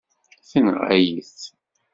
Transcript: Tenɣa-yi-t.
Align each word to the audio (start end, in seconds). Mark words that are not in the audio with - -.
Tenɣa-yi-t. 0.49 1.39